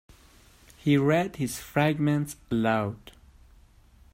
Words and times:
He 0.79 0.97
read 0.97 1.35
his 1.35 1.59
fragments 1.59 2.35
aloud. 2.49 3.11